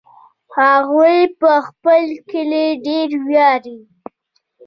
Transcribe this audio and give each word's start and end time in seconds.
هغوی 0.57 1.17
په 1.39 1.51
خپل 1.67 2.03
کلي 2.29 2.67
ډېر 2.85 3.09
ویاړي 3.27 3.79